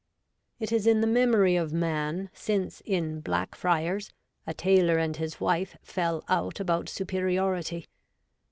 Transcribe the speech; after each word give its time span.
'It 0.59 0.71
is 0.71 0.87
in 0.87 1.01
the 1.01 1.05
memory 1.05 1.55
of 1.55 1.71
man, 1.73 2.31
since 2.33 2.81
in 2.87 3.19
Black 3.21 3.53
Fryers 3.53 4.11
a 4.47 4.53
Taylor 4.55 4.97
and 4.97 5.15
his 5.15 5.39
Wife 5.39 5.77
fell 5.83 6.23
out 6.27 6.59
about 6.59 6.89
superiority. 6.89 7.85